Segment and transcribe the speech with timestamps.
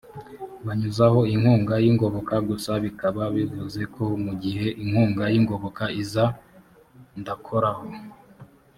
[0.65, 6.25] banyuzaho inkunga y’ ingoboka gusa bikaba bivuze ko mu gihe inkunga y’ ingoboka iza
[7.19, 7.85] ndakoraho